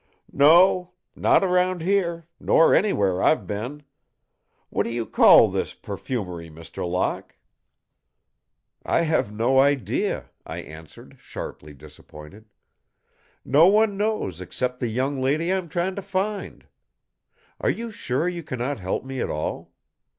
"No. 0.33 0.93
Not 1.15 1.43
around 1.43 1.83
here, 1.83 2.25
nor 2.39 2.73
anywhere 2.73 3.21
I've 3.21 3.45
been! 3.45 3.83
What 4.71 4.81
do 4.81 4.89
you 4.89 5.05
call 5.05 5.47
this 5.47 5.75
perfumery, 5.75 6.49
Mr. 6.49 6.89
Locke?" 6.89 7.35
"I 8.83 9.01
have 9.03 9.31
no 9.31 9.59
idea," 9.59 10.31
I 10.43 10.57
answered, 10.61 11.17
sharply 11.19 11.75
disappointed. 11.75 12.49
"No 13.45 13.67
one 13.67 13.95
knows 13.95 14.41
except 14.41 14.79
the 14.79 14.87
young 14.87 15.21
lady 15.21 15.51
I 15.53 15.57
am 15.57 15.69
trying 15.69 15.93
to 15.93 16.01
find. 16.01 16.65
Are 17.59 17.69
you 17.69 17.91
sure 17.91 18.27
you 18.27 18.41
cannot 18.41 18.79
help 18.79 19.05
me 19.05 19.19
at 19.21 19.29
all? 19.29 19.71